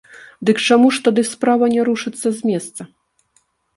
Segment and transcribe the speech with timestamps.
[0.49, 2.81] Дык чаму ж тады справа не рушыцца з месца?